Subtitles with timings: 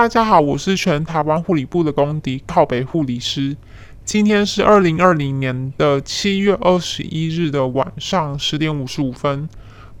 [0.00, 3.54] 大家好，我是全台湾护理部的公敌靠北护理师。
[4.02, 9.46] 今天是二零二零年的七月二十一日的晚上十点五十五分。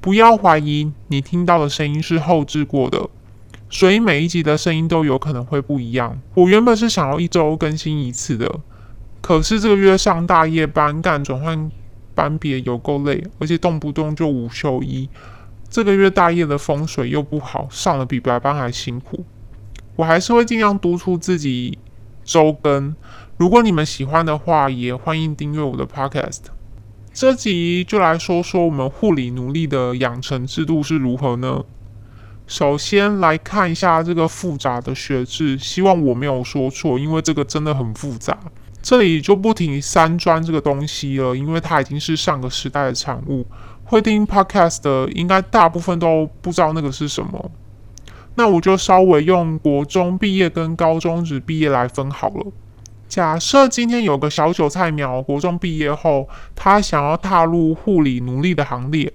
[0.00, 3.10] 不要怀疑你听到的声音是后置过的，
[3.68, 6.18] 所以每一集的声音都有可能会不一样。
[6.32, 8.50] 我原本是想要一周更新一次的，
[9.20, 11.70] 可是这个月上大夜班干转换
[12.14, 15.10] 班别有够累，而且动不动就午休一。
[15.68, 19.26] 这个月大夜的风水又不好，上了比白班还辛苦。
[19.96, 21.78] 我还是会尽量督促自己
[22.24, 22.94] 周更。
[23.36, 26.40] 如果你们喜欢的话，也欢迎订阅我的 Podcast。
[27.12, 31.64] 这集就来说说我们护理奴隶的养成制度是如何呢？
[32.46, 38.38] 首先来看一下这个复杂的学制，希望我没有说错，因为这个真的很复杂。
[38.82, 43.46] 这里就不提三专这个东西了，因为它已经是上个时代的产物。
[43.84, 47.50] 会听 Podcast 的，应该大部分都不知道那个是什么。
[48.40, 52.46] 那我就稍微用国中毕业跟高中职毕业来分好了。
[53.06, 59.12] 假设今天有个小韭菜苗，国中毕业后，他想要踏入护理奴隶的行列，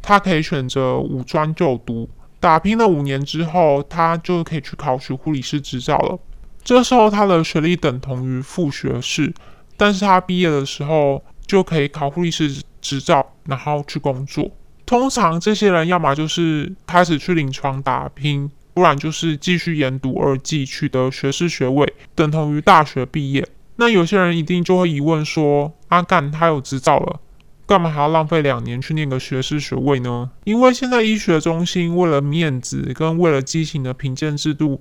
[0.00, 2.08] 他可以选择五专就读，
[2.40, 6.18] 打拼了五年之后，他就可以去考取护理师执照了。
[6.64, 9.34] 这时候他的学历等同于副学士，
[9.76, 14.50] 但是他毕业的时候就可以考护理师执照，然后去工作。
[14.86, 23.46] 通常这些人要么就是开始去临床打拼，不然就是继续研读二技取得学士学位，等同于大学毕业。
[23.76, 27.20] 那有些人一定就会疑问说：阿干他有执照了，
[27.66, 30.30] 干嘛还要浪费两年去念个学士学位呢？
[30.44, 34.80] 因为现在医学中心为了面子跟为了畸形的评鉴制度。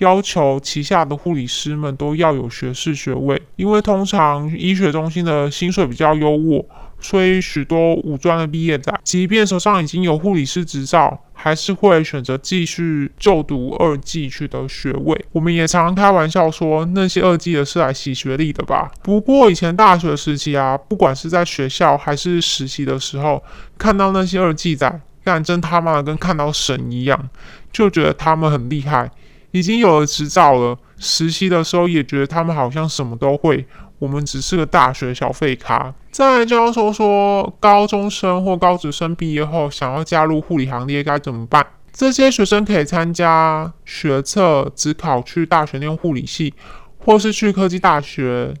[0.00, 6.64] 要求旗下的护理师们都要有学士学位，因为通常医学中心的薪水比较优渥，
[6.98, 15.18] 所以许多五专的毕业仔，即便手上已经有护理师执照，还是会选择继续就读二技取得学位。
[15.32, 18.90] 我们也常常开玩笑说，那些二技的是来洗学历的吧？
[19.02, 23.42] 不过以前大学时期啊，不管是在学校还是实习的时候，
[23.76, 27.28] 看到那些二技仔，干真他妈的跟看到神一样，
[27.70, 29.10] 就觉得他们很厉害。
[29.52, 33.66] 已经有了执照了，实习的时候也觉得他们好像什么都会，
[33.98, 35.92] 我们只是个大学小废咖。
[36.10, 41.64] 再来就要说说高中生或高职生毕业后想要加入护理行列该怎么办？
[41.92, 46.54] 这些学生可以参加学测，只考去大学念护理系，
[46.98, 48.54] 或是去科技大学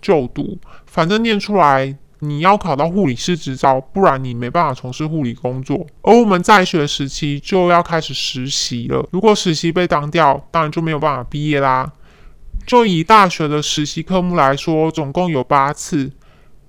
[0.00, 1.96] 就读，反正念出来。
[2.20, 5.86] 你要考到护理师执照，不然你没办法从事护理工作。
[6.02, 11.92] 而我们在学时期就要开始实习了，如果实习被当掉，当然就没有办法毕业啦。
[12.66, 16.10] 就以大学的实习科目来说，总共有八次，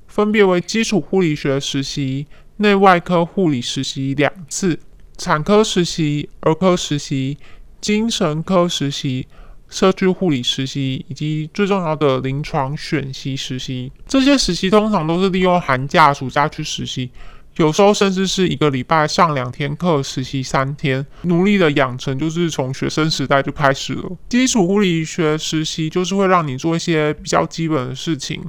[0.08, 2.28] 分别为基础护理学实习、
[2.58, 4.80] 内外科护理实习两次、
[5.18, 7.38] 产科实习、儿科实习、
[7.82, 9.28] 精神科实习。
[9.70, 17.10] 社区护理实习以及最重要的临床选习实习，这些实习通常都是利用寒假、暑假去实习，
[17.58, 21.06] 有时候甚至是一个礼拜上两天课，实习三天。
[21.22, 24.10] 努力的养成就是从学生时代就开始了。
[24.28, 28.42] 基础护理学实习就是会让你做一些比较基本的事情，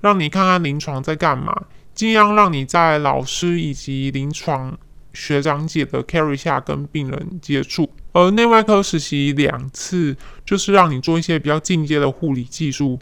[0.00, 1.52] 让你看看临床在干嘛，
[1.94, 4.78] 尽量让你在老师以及临床。
[5.12, 12.98] 学长姐的 carry 下跟病人接触，而内外科实习两次，就是让你做一些比较进阶的护理技术，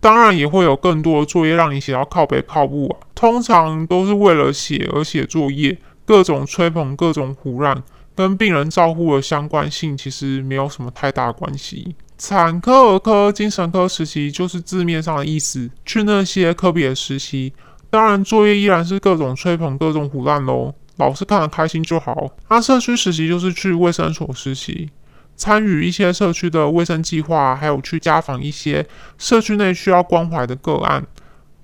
[0.00, 3.06] 当然也会有更多的作业让你写到靠背靠步啊。
[3.14, 7.82] 通常都是为了写而写作业，各种吹捧，各种胡乱，
[8.14, 11.96] 跟病人照护的相关性其实没有什么太大关系。
[12.16, 17.52] 产科、儿科、精神科实习就是字面上的意思，去那些科别实习，
[17.90, 20.74] 当然作业依然是各种吹捧，各种胡乱喽。
[20.98, 22.28] 老师看得开心就好。
[22.48, 24.90] 那社区实习就是去卫生所实习，
[25.36, 28.86] 参与一些社区的卫生计划，还有去家访一些
[29.16, 31.06] 社区内需要关怀的个案。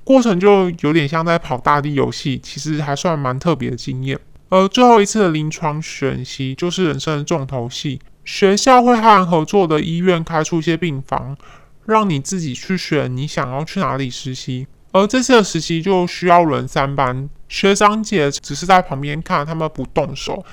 [0.04, 4.18] 过程就有点像在跑大地游戏，其实还算蛮特别的经验。
[4.50, 11.36] 而最后一次的临床选习就是人生的重头戏，学校会和合作的医院开出一些病房，
[11.86, 14.66] 让你自己去选你想要去哪里实习。
[14.92, 20.44] 而这次的实习就需要轮三班，学长姐只是在旁边看，他们不动手，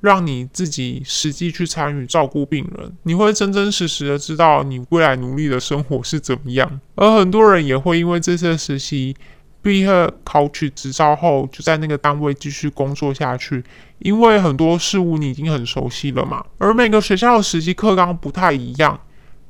[0.00, 6.80] 让你自己实际去参与照顾病人，你会真真实实的知道你未来努力的生活是怎么样。
[6.94, 9.14] 而很多人也会因为这次实习，
[9.60, 13.62] 毕业考取执照后，就在那个单位继续工作下去，
[13.98, 16.42] 因为很多事物你已经很熟悉了嘛。
[16.56, 18.98] 而每个学校的实习课纲不太一样，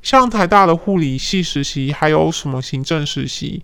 [0.01, 3.63] 像台大的护理系实习，还有什么行政实习。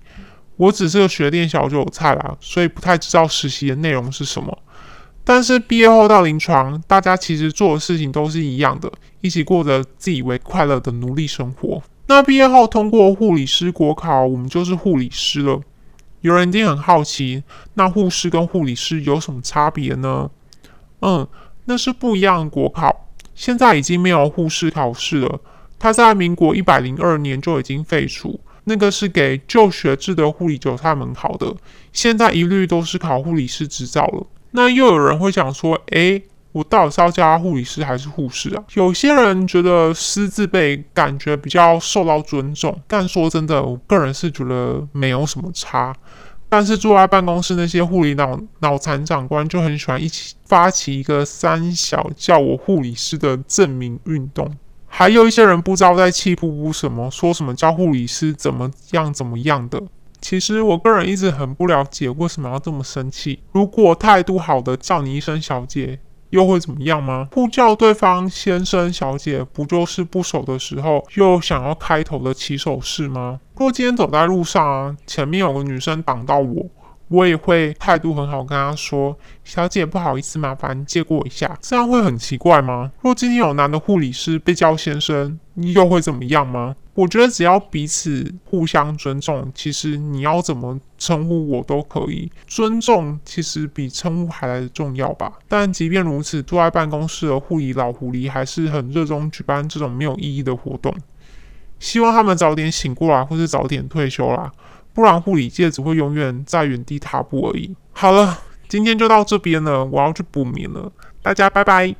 [0.57, 4.57] 我只是个学店小韭菜啦，所以不太知道实习的内容是什么。
[5.23, 8.91] 但是毕业后到临床，大家其实做的事情都是一样的，
[9.21, 11.81] 一起过着自以为快乐的奴隶生活。
[12.07, 15.61] 那毕业后通过护理师国考，我们就是护理师了。
[16.19, 17.43] 有人一定很好奇，
[17.75, 20.29] 那护士跟护理师有什么差别呢？
[21.01, 21.27] 嗯，
[21.65, 23.07] 那是不一样的国考。
[23.33, 25.39] 现在已经没有护士考试了，
[25.79, 28.39] 它在民国一百零二年就已经废除。
[28.65, 31.53] 那个是给就学制的护理韭菜们考的，
[31.91, 34.27] 现在一律都是考护理师执照了。
[34.51, 38.63] 那又有人会想说，诶，我到底是要加护理师还是护士啊？
[38.75, 45.95] 有些人觉得师字辈感觉比较受到尊重，但说真的，我个人是觉得没有什么差。
[46.47, 54.55] 但是坐在办公室那些护理脑脑残长官就很喜欢一起发起一个三小叫我护理师的证明运动。
[54.95, 59.81] 还有一些人不知道在气呼呼什么，说什么叫护理师怎么样怎么样的。
[60.21, 63.41] 其实我个人一直很不了解为什么要这么生气。
[63.53, 65.99] 如果态度好的叫你一声小姐，
[66.29, 67.27] 又会怎么样吗？
[67.31, 73.39] 呼叫对方先生小姐，不就是不熟的时候又想要开头的起手式吗？
[73.55, 76.67] 如果今天走在路上啊，前面有个女生挡到我。
[77.09, 82.91] 我也会态度很好，跟他说：“小姐，不好意思，麻烦借过一下。”这样会很奇怪吗？
[83.01, 86.75] 若今天有男的护理师被叫先生，又会怎么样吗？
[86.95, 92.31] 我觉得只要彼此互相尊重，其实你要怎么称呼我都可以。
[92.45, 95.33] 尊重其实比称呼还来的重要吧。
[95.47, 100.95] 但即便如此，坐在办公室的护理老狐狸还是很热衷举办这种没有意义的活动。
[101.79, 104.51] 希望他们早点醒过来，或是早点退休啦。
[104.93, 107.75] 不然护理界只会永远在原地踏步而已。
[107.91, 110.91] 好了，今天就到这边了，我要去补眠了，
[111.21, 111.95] 大家拜拜。